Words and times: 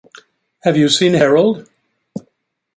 Have 0.63 0.77
you 0.77 0.89
seen 0.89 1.13
Harold? 1.13 1.69